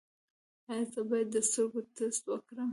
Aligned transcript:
ایا 0.71 0.85
زه 0.93 1.01
باید 1.09 1.27
د 1.33 1.37
سترګو 1.49 1.79
ټسټ 1.95 2.23
وکړم؟ 2.29 2.69